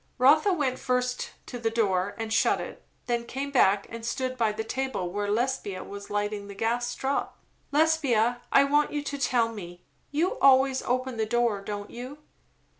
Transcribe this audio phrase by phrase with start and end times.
[0.17, 2.83] Rotha went first to the door and shut it.
[3.05, 7.37] Then came back and stood by the table where Lesbia was lighting the gas drop.
[7.71, 12.17] "Lesbia, I want you to tell me You always open the door, don't you?"